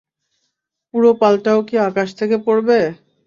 পুরো 0.87 1.09
পালটাও 1.21 1.59
কি 1.67 1.75
আকাশ 1.87 2.09
থেকে 2.19 2.35
পড়বে? 2.45 2.79